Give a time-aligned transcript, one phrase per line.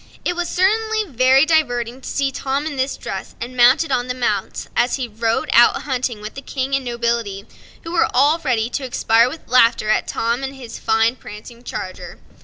[0.25, 4.15] It was certainly very amusing to see him in this dress and mounted on the
[4.15, 7.45] mouse, as he rode out a hunting with the King and nobility,
[7.83, 12.17] who were all ready to expire with laughter at Tom and his fine prancing charioteer.